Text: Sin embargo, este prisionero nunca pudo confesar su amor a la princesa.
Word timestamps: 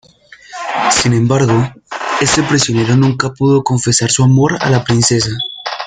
Sin 0.89 1.13
embargo, 1.13 1.75
este 2.21 2.41
prisionero 2.41 2.95
nunca 2.97 3.31
pudo 3.33 3.63
confesar 3.63 4.09
su 4.09 4.23
amor 4.23 4.57
a 4.59 4.71
la 4.71 4.83
princesa. 4.83 5.29